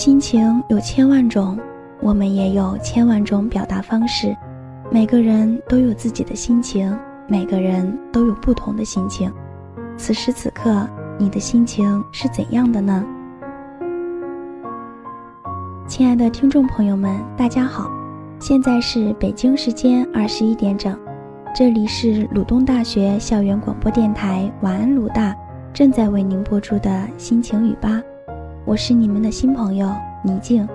[0.00, 1.58] 心情有千万种，
[2.00, 4.34] 我们也有千万种表达方式。
[4.90, 9.30] 每个人都有自己的心情，每个人都有不同的心情。
[9.98, 13.04] 此时此刻，你的心情是怎样的呢？
[15.86, 17.90] 亲爱的听众朋友们，大家好，
[18.38, 20.98] 现在是北京时间二十一点整，
[21.54, 25.36] 这里是鲁东大学校园广播电台晚安鲁大
[25.74, 28.00] 正在为您播出的心情语吧，
[28.66, 29.90] 我是你们的新朋友
[30.22, 30.68] 倪静，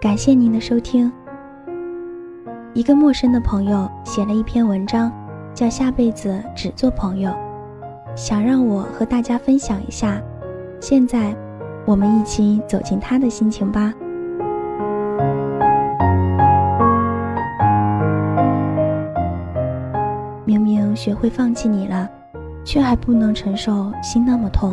[0.00, 1.12] 感谢您的收听。
[2.74, 5.12] 一个陌生的朋友写了一篇文章，
[5.52, 7.30] 叫《下辈子只做朋友》，
[8.14, 10.22] 想让我和大家分享一下。
[10.80, 11.34] 现在，
[11.84, 13.92] 我们一起走进他的心情吧。
[20.44, 22.08] 明明学会放弃你了，
[22.64, 24.72] 却还不能承受心那么痛，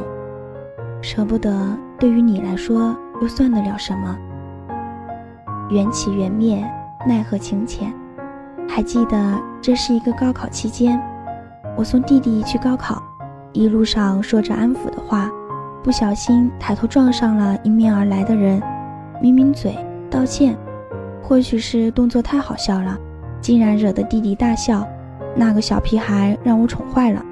[1.01, 1.51] 舍不得，
[1.99, 4.17] 对于你来说又算得了什么？
[5.69, 6.65] 缘起缘灭。
[7.07, 7.93] 奈何情浅，
[8.67, 10.99] 还记得这是一个高考期间，
[11.77, 12.99] 我送弟弟去高考，
[13.53, 15.29] 一路上说着安抚的话，
[15.83, 18.59] 不小心抬头撞上了迎面而来的人，
[19.21, 19.77] 抿抿嘴
[20.09, 20.57] 道歉，
[21.21, 22.97] 或许是动作太好笑了，
[23.39, 24.83] 竟然惹得弟弟大笑，
[25.35, 27.23] 那个小屁孩让我宠坏了。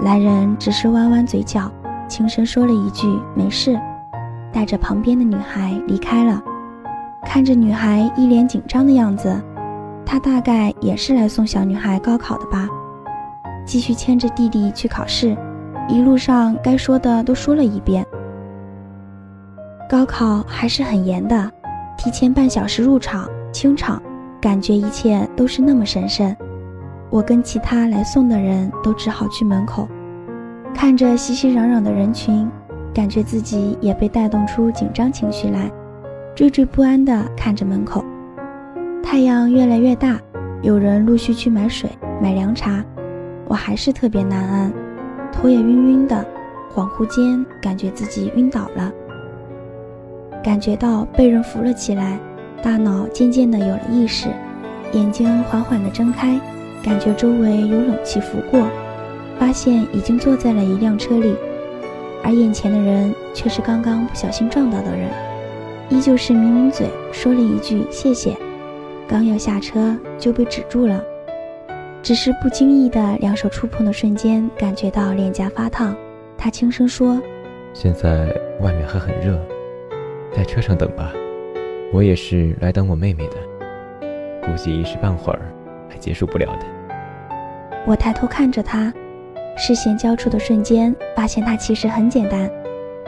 [0.00, 1.70] 来人只是弯弯嘴角，
[2.08, 3.78] 轻声说了一句没事，
[4.52, 6.42] 带着旁边的女孩离开了。
[7.24, 9.40] 看着女孩一脸紧张的样子，
[10.04, 12.68] 他大概也是来送小女孩高考的吧。
[13.64, 15.36] 继续牵着弟弟去考试，
[15.88, 18.06] 一路上该说的都说了一遍。
[19.88, 21.50] 高考还是很严的，
[21.96, 24.00] 提前半小时入场清场，
[24.40, 26.34] 感觉一切都是那么神圣。
[27.10, 29.88] 我跟其他来送的人都只好去门口，
[30.74, 32.48] 看着熙熙攘攘的人群，
[32.94, 35.70] 感觉自己也被带动出紧张情绪来。
[36.34, 38.04] 惴惴不安地看着门口，
[39.02, 40.20] 太阳越来越大，
[40.62, 41.88] 有人陆续去买水、
[42.20, 42.84] 买凉茶，
[43.48, 44.72] 我还是特别难安，
[45.32, 46.24] 头也晕晕的，
[46.74, 48.92] 恍惚间感觉自己晕倒了，
[50.44, 52.18] 感觉到被人扶了起来，
[52.62, 54.28] 大脑渐渐的有了意识，
[54.92, 56.38] 眼睛缓缓地睁开，
[56.82, 58.60] 感觉周围有冷气拂过，
[59.38, 61.34] 发现已经坐在了一辆车里，
[62.22, 65.10] 而眼前的人却是刚刚不小心撞到的人。
[65.88, 68.36] 依旧是抿抿嘴，说了一句谢谢，
[69.06, 71.02] 刚要下车就被止住了。
[72.02, 75.96] 只是不经意的两手触碰的瞬间，感觉到脸颊发烫。
[76.38, 77.20] 他轻声说
[77.72, 78.26] ：“现在
[78.60, 79.38] 外面还很热，
[80.34, 81.12] 在车上等吧。
[81.92, 83.36] 我也是来等我妹妹的，
[84.42, 85.40] 估计一时半会儿
[85.88, 86.66] 还结束不了的。”
[87.86, 88.92] 我抬头看着他，
[89.56, 92.50] 视线交触的瞬间，发现他其实很简单：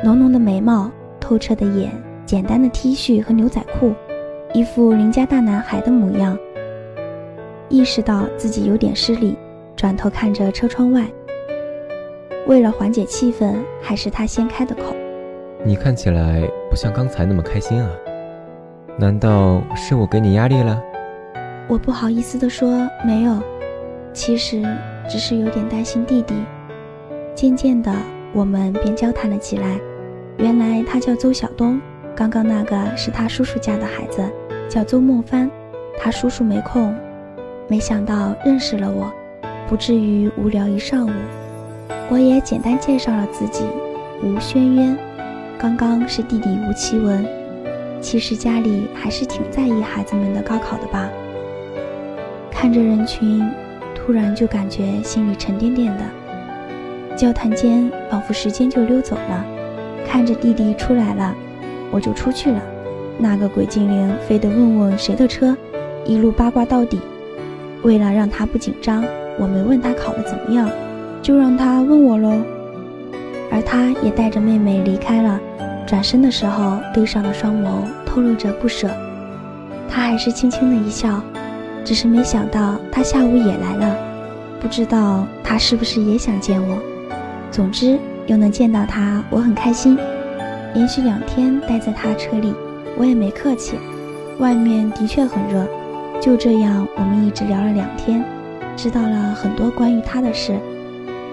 [0.03, 1.91] 浓浓的眉毛，透彻的眼。
[2.25, 3.95] 简单的 T 恤和牛仔裤，
[4.53, 6.37] 一副邻家大男孩的模样。
[7.71, 9.35] 意识到自己有点失礼，
[9.75, 11.07] 转头看着车窗外。
[12.47, 14.95] 为了缓解气氛，还是他先开的口
[15.65, 17.91] ：“你看起来不像刚才那么开心啊，
[18.99, 20.83] 难道是我给你压力了？”
[21.67, 23.43] 我不好意思地说：“没有，
[24.13, 24.63] 其实
[25.09, 26.35] 只是有点担心弟弟。”
[27.35, 27.93] 渐渐的，
[28.33, 29.79] 我们便交谈了起来。
[30.37, 31.81] 原来他叫邹晓东。
[32.15, 34.23] 刚刚那个是他叔叔家的孩子，
[34.69, 35.49] 叫邹梦帆。
[36.01, 36.95] 他叔叔没空，
[37.69, 39.13] 没想到认识了我，
[39.69, 41.11] 不至于无聊一上午。
[42.11, 43.65] 我也简单介绍了自己，
[44.23, 44.99] 吴轩渊。
[45.59, 47.25] 刚刚是弟弟吴奇文，
[48.01, 51.09] 其实家里还是挺在意孩子们的高考的吧。
[52.51, 53.45] 看着人群，
[54.09, 56.03] 突然就感觉心里沉甸甸的。
[57.15, 59.45] 交谈间，仿佛时间就溜走了。
[60.07, 61.35] 看着弟弟出来了。
[61.91, 62.59] 我就出去了，
[63.19, 65.55] 那个鬼精灵非得问问谁的车，
[66.07, 66.99] 一路八卦到底。
[67.83, 69.05] 为了让他不紧张，
[69.39, 70.71] 我没问他考得怎么样，
[71.21, 72.33] 就让他问我喽。
[73.53, 75.39] 而他也带着妹妹离开了，
[75.87, 78.89] 转身的时候，对上的双眸透露着不舍。
[79.87, 81.23] 他还是轻轻的一笑，
[81.89, 83.97] 只是没想到他下午也来了，
[84.61, 86.77] 不知道他是不是也想见我。
[87.51, 89.97] 总之，又能见到他，我很开心。
[90.75, 92.53] 连续两天待在他车里，
[92.99, 93.79] 我也没客气。
[94.39, 95.67] 外面的确很热，
[96.21, 98.23] 就这样我们一直聊了两天，
[98.77, 100.59] 知道了很多关于他的事。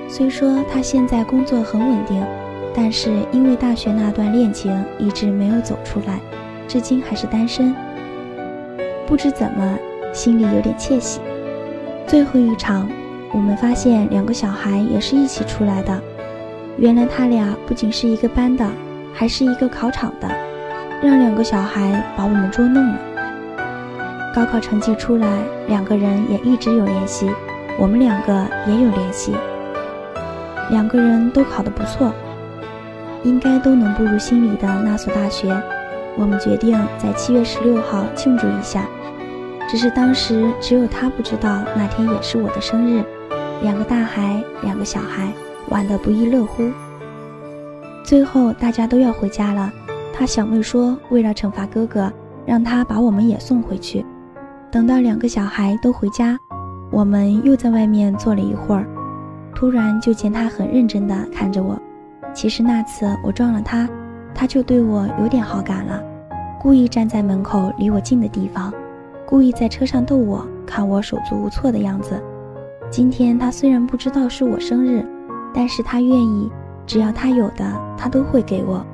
[0.07, 2.25] 虽说他现在工作很稳定，
[2.74, 6.18] 但是因为大学那段恋情一直没有走出来，
[6.66, 7.75] 至今还是单身。
[9.06, 9.78] 不知怎么，
[10.15, 11.19] 心里有点窃喜。
[12.07, 12.89] 最后一场，
[13.31, 16.01] 我们发现两个小孩也是一起出来的。
[16.77, 18.67] 原来他俩不仅是一个班的。
[19.17, 20.27] 还是一个考场的，
[21.01, 23.00] 让两个小孩把我们捉弄了。
[24.35, 25.25] 高考成绩出来，
[25.69, 27.31] 两个人也一直有联系，
[27.79, 29.33] 我们两个也有联系。
[30.69, 32.11] 两个人都考得不错，
[33.23, 35.57] 应该都能步入心仪的那所大学。
[36.18, 38.85] 我们决定在七月十六号庆祝一下，
[39.69, 43.03] 只是当时只有他不知道那天也是我的生日。
[43.62, 45.31] 两个大孩，两个小孩，
[45.69, 46.69] 玩得不亦乐乎。
[48.03, 49.71] 最后大家都要回家了，
[50.13, 52.12] 他小妹说为了惩罚哥哥，
[52.45, 54.06] 让他把我们也送回去。
[54.71, 56.38] 等到两个小孩都回家，
[56.91, 58.85] 我们又在外面坐了一会儿，
[59.56, 61.79] 突然就见他很认真地看着我。
[62.33, 63.89] 其实那次我撞了他。
[64.38, 66.03] 他就对我有点好感了，
[66.59, 68.73] 故意站在门口离我近的地方，
[69.27, 72.22] 故意在车上逗我，看我手足无措的样子。
[72.89, 75.06] 今天他虽然不知道是我生日，
[75.54, 76.51] 但是他愿意，
[76.86, 77.66] 只要他有的，
[77.98, 78.86] 他都会给我。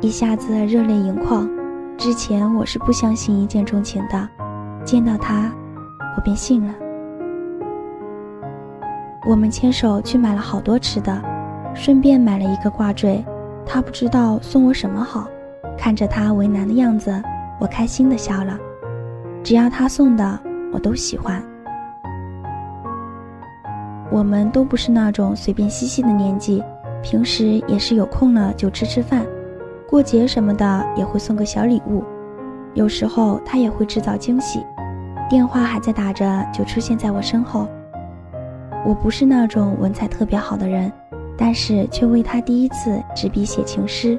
[0.00, 1.48] 一下子热泪盈眶。
[1.96, 4.28] 之前我是不相信一见钟情的，
[4.84, 5.50] 见到他，
[6.16, 6.74] 我便信了。
[9.26, 11.22] 我们牵手去买了好多吃的，
[11.72, 13.24] 顺便买了一个挂坠。
[13.64, 15.26] 他不知道送我什么好，
[15.78, 17.10] 看着他为难的样子，
[17.58, 18.58] 我开心的笑了。
[19.46, 20.40] 只要他送的，
[20.72, 21.40] 我都喜欢。
[24.10, 26.60] 我们都不是那种随便嬉戏的年纪，
[27.00, 29.24] 平时也是有空了就吃吃饭，
[29.88, 32.02] 过节什么的也会送个小礼物。
[32.74, 34.66] 有时候他也会制造惊喜，
[35.30, 37.68] 电话还在打着就出现在我身后。
[38.84, 40.92] 我不是那种文采特别好的人。
[41.38, 44.18] 但是却为他第一次执笔写情诗，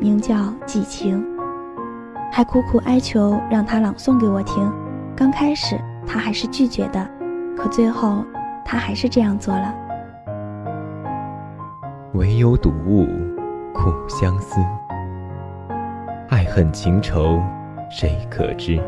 [0.00, 0.34] 名叫
[0.64, 1.22] 《寄情》，
[2.30, 4.72] 还苦苦哀求让他朗诵给我听。
[5.16, 5.76] 刚开始
[6.06, 7.04] 他还是拒绝的，
[7.56, 8.24] 可最后
[8.64, 9.74] 他还是这样做了。
[12.14, 13.06] 唯有睹物，
[13.74, 14.60] 苦相思。
[16.28, 17.40] 爱恨情仇，
[17.90, 18.80] 谁可知？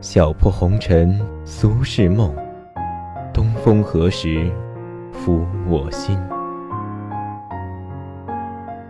[0.00, 2.34] 晓破红尘俗世梦，
[3.32, 4.50] 东风何时？
[5.12, 6.18] 抚我心。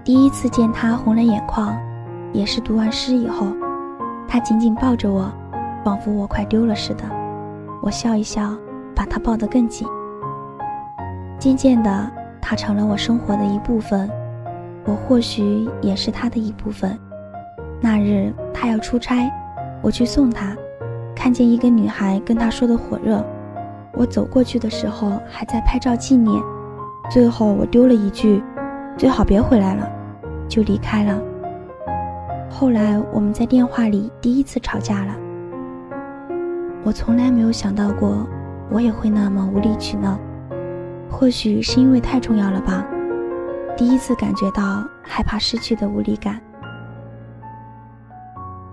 [0.04, 1.76] 第一次见他红了眼眶，
[2.32, 3.46] 也是读完诗以后，
[4.28, 5.30] 他紧紧抱着我，
[5.84, 7.04] 仿佛我快丢了似的。
[7.82, 8.54] 我笑一笑，
[8.94, 9.86] 把他抱得更紧。
[11.38, 12.10] 渐渐的，
[12.40, 14.08] 他成了我生活的一部分，
[14.84, 16.98] 我或许也是他的一部分。
[17.80, 19.30] 那日他要出差，
[19.80, 20.54] 我去送他，
[21.16, 23.24] 看见一个女孩跟他说的火热。
[23.94, 26.40] 我走过去的时候还在拍照纪念，
[27.10, 28.42] 最后我丢了一句
[28.96, 29.90] ：“最好别回来了”，
[30.46, 31.18] 就离开了。
[32.50, 35.14] 后来我们在电话里第一次吵架了。
[36.82, 38.26] 我从来没有想到过
[38.70, 40.18] 我也会那么无理取闹，
[41.08, 42.84] 或许是因为太重要了吧，
[43.76, 46.40] 第一次感觉到害怕失去的无力感。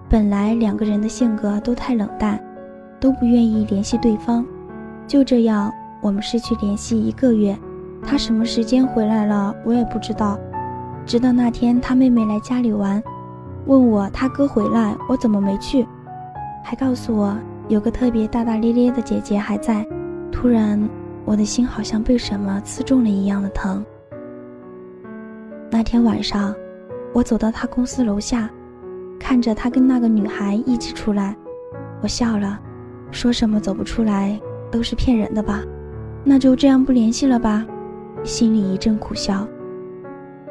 [0.09, 2.41] 本来两个人的性格都太冷淡，
[3.00, 4.45] 都不愿意联系对方。
[5.06, 5.71] 就这样，
[6.01, 7.57] 我们失去联系一个月。
[8.03, 10.39] 他什么时间回来了，我也不知道。
[11.06, 13.01] 直到那天，他妹妹来家里玩，
[13.67, 15.86] 问我他哥回来，我怎么没去，
[16.63, 19.86] 还告诉我有个特别大大咧咧的姐姐还在。
[20.31, 20.89] 突然，
[21.25, 23.86] 我的心好像被什么刺中了一样的疼。
[25.69, 26.55] 那天晚上，
[27.13, 28.50] 我走到他公司楼下，
[29.19, 31.36] 看着他跟那个女孩一起出来，
[32.01, 32.57] 我笑了，
[33.12, 34.39] 说什么走不出来。
[34.69, 35.63] 都是骗人的吧？
[36.25, 37.65] 那就这样不联系了吧？
[38.21, 39.47] 心里一阵苦笑。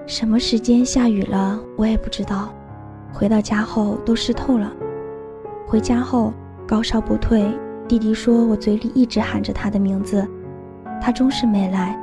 [0.06, 2.48] 什么时间下雨了，我也不知道。
[3.16, 4.70] 回到家后都湿透了。
[5.66, 6.34] 回家后
[6.66, 7.50] 高烧不退，
[7.88, 10.28] 弟弟说我嘴里一直喊着他的名字，
[11.00, 11.98] 他终是没来。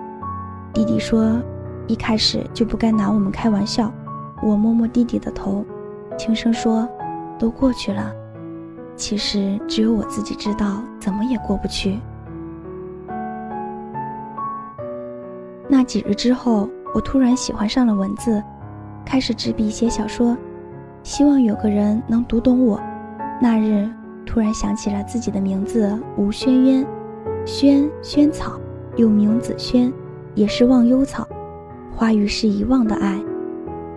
[0.73, 1.39] 弟弟说，
[1.85, 3.93] 一开始就不该拿我们开玩笑。
[4.41, 5.63] 我摸摸弟弟的头，
[6.17, 6.89] 轻声说
[7.37, 8.11] ：“都过去了。”
[8.97, 11.99] 其实只有我自己知道，怎么也过不去。
[15.67, 18.43] 那几日之后，我突然喜欢上了文字，
[19.05, 20.35] 开始执笔写小说，
[21.03, 22.79] 希望有个人能读懂我。
[23.41, 23.89] 那日
[24.25, 26.87] 突然想起了自己的名字吴轩渊，
[27.45, 28.59] 轩萱草，
[28.95, 29.91] 又名紫萱，
[30.33, 31.27] 也是忘忧草，
[31.91, 33.17] 花语是遗忘的爱；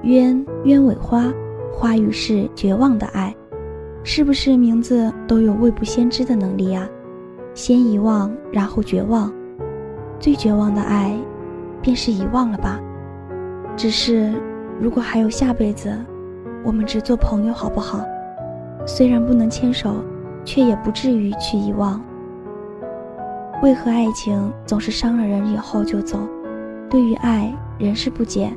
[0.03, 1.33] 鸢鸢尾花，
[1.73, 3.35] 花语是绝望的爱。
[4.03, 6.89] 是不是名字都有未卜先知的能力啊？
[7.55, 9.33] 先遗忘，然后绝望，
[10.19, 11.17] 最绝望的爱，
[11.81, 12.81] 便是遗忘了吧。
[13.77, 14.33] 只是，
[14.81, 15.97] 如果还有下辈子，
[16.67, 18.01] 我们只做朋友好不好？
[18.85, 19.95] 虽然不能牵手，
[20.45, 22.03] 却也不至于去遗忘。
[23.63, 26.19] 为何爱情总是伤了人以后就走？
[26.91, 28.53] 对于爱，人是不解。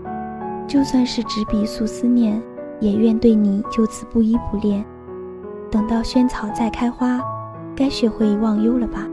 [0.68, 2.42] 就算是执笔诉思念，
[2.80, 4.84] 也愿对你就此不依不恋。
[5.70, 7.22] 等到萱草再开花，
[7.76, 9.06] 该学会忘忧了吧。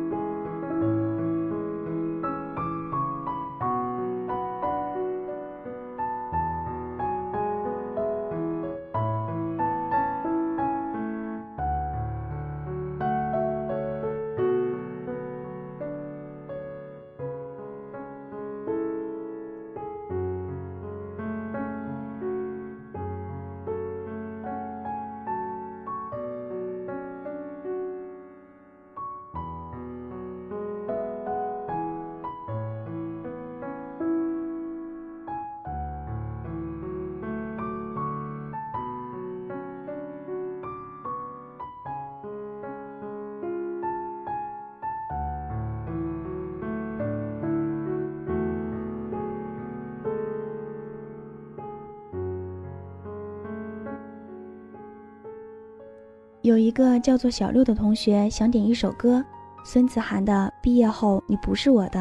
[56.47, 59.21] 有一个叫做小六的同学想点一首歌，
[59.65, 61.99] 孙子涵的《毕业后你不是我的》。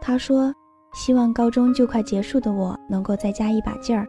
[0.00, 0.52] 他说
[0.94, 4.04] ：“希望高中就快结束的我能够再加一把劲儿，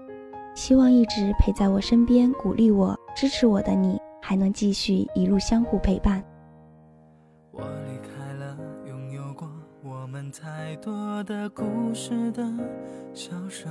[0.55, 6.23] 希望一直陪在我身边鼓励我、支持我的你还能继续一路相互陪伴。”
[7.53, 9.47] 我离开了拥有过
[9.83, 11.63] 我们太多的故
[11.93, 12.43] 事的
[13.13, 13.69] 小舍。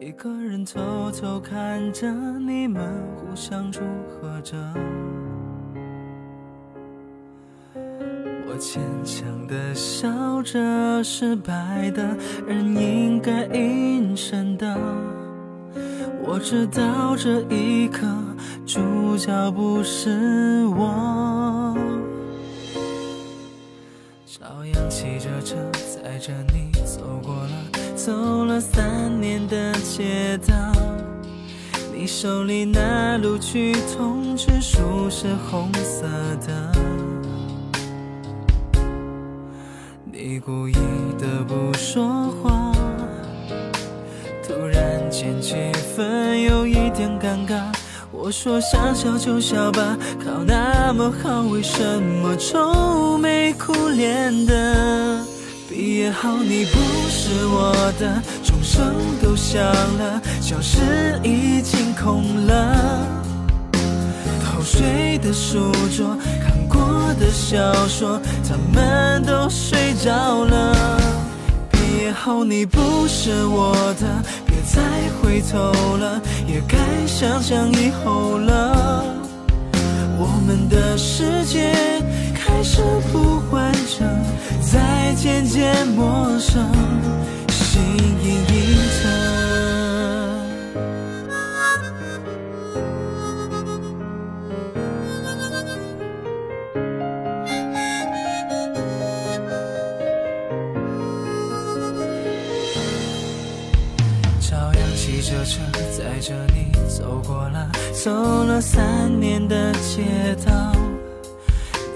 [0.00, 2.82] 一个人偷偷看着你们
[3.16, 4.56] 互相祝贺着，
[8.46, 14.78] 我坚强的笑着，失败的人应该隐身的。
[16.24, 18.06] 我知道这一刻
[18.66, 21.74] 主角不是我，
[24.48, 25.56] 朝阳骑着车
[26.02, 27.50] 载着你走过了。
[27.94, 30.54] 走了三年的街道，
[31.92, 36.06] 你手里那录取通知书是红色
[36.46, 36.72] 的，
[40.10, 40.72] 你故意
[41.18, 42.72] 的不说话，
[44.42, 45.56] 突然间气
[45.94, 47.70] 氛有一点尴尬。
[48.10, 55.22] 我说想笑就笑吧，考那么好，为什么愁眉苦脸的？
[55.68, 56.78] 毕业后你不
[57.10, 63.06] 是我的，钟声都响了，教室已经空了。
[63.72, 66.80] 偷睡的书桌，看过
[67.20, 70.98] 的小说，他们都睡着了。
[71.70, 74.06] 毕业后你不是我的，
[74.74, 74.82] 再
[75.20, 79.02] 回头了，也该想想以后了。
[80.20, 81.72] 我们的世界
[82.34, 84.06] 开始不完整。
[84.60, 86.62] 再渐渐陌生，
[109.98, 110.04] 街
[110.46, 110.52] 道。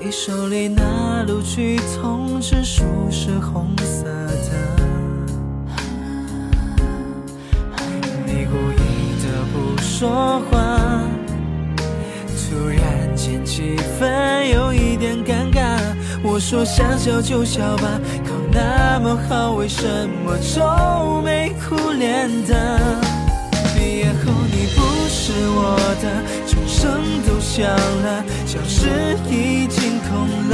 [0.02, 4.50] 你手里那录取通知书是红色的，
[8.26, 11.04] 你故意的不说话，
[12.26, 15.78] 突然间气氛有一点尴尬。
[16.24, 19.86] 我说想笑就笑吧，考那么好，为什
[20.24, 22.90] 么愁眉苦脸的？
[23.76, 24.80] 毕业后你不
[25.24, 26.04] 是我的，
[26.50, 28.88] 钟声都响了，教室
[29.30, 30.10] 已经空
[30.50, 30.52] 了。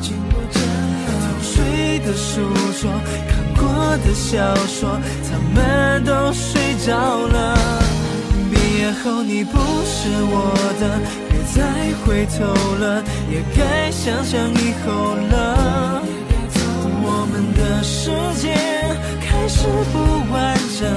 [0.00, 2.40] 偷睡的书
[2.80, 2.90] 桌，
[3.28, 3.62] 看过
[3.98, 6.96] 的小说，他们都睡着
[7.28, 7.58] 了。
[8.50, 10.34] 毕业后你不是我
[10.80, 11.60] 的，别再
[12.00, 12.38] 回头
[12.82, 16.02] 了，也该想想以后了。
[17.02, 18.56] 我们的世界
[19.20, 20.88] 开始不完整，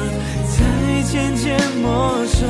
[0.48, 2.48] 才渐渐陌生，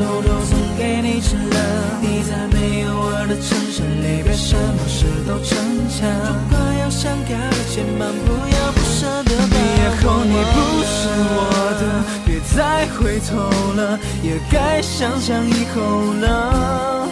[0.00, 1.58] 偷偷送给你吃了。
[2.00, 5.56] 你在没有我的城市里，别什么事都逞
[5.88, 6.08] 强。
[6.26, 9.30] 如果要想要的，千万不要不舍得。
[9.48, 11.38] 毕业后你不是我
[11.80, 11.82] 的，
[12.24, 17.08] 别再回头了，也该想想以后了。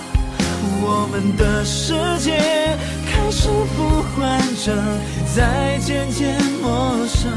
[0.86, 2.76] 我们的世界
[3.06, 4.76] 开始不完整，
[5.34, 7.32] 再渐渐陌生，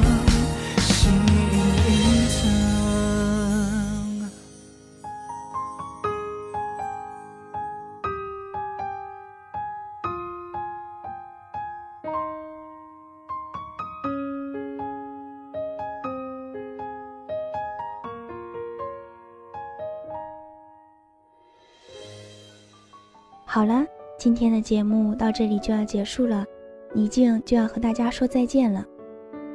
[23.57, 23.83] 好了，
[24.19, 26.45] 今天的节目到这里就要结束了，
[26.93, 28.85] 倪静就要和大家说再见了。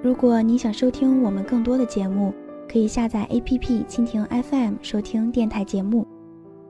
[0.03, 2.35] 如果你想收听我们更多的节目，
[2.69, 6.05] 可以下载 APP 蜻蜓 FM 收听电台节目，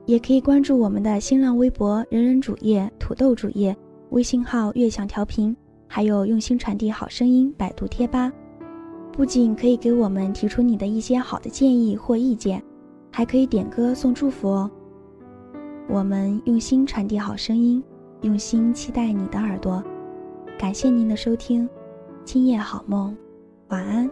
[0.05, 3.75] 也可以关注我们的新浪微博“人人主页”、“土豆主页”、
[4.11, 5.57] 微信号“悦享调频”，
[5.89, 8.31] 还有用心传递好声音百度贴吧。
[9.11, 12.61] 不仅可以给我们提出你的一些好的建议或意见，
[13.11, 14.69] 还可以点歌送祝福哦。
[15.87, 17.83] 我们用心传递好声音，
[18.21, 19.83] 用心期待你的耳朵。
[20.57, 21.67] 感谢您的收听，
[22.23, 23.15] 今夜好梦，
[23.67, 24.09] 晚安。